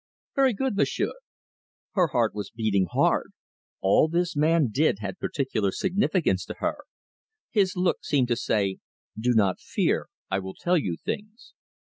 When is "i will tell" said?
10.27-10.75